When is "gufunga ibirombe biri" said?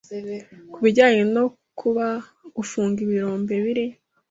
2.55-3.85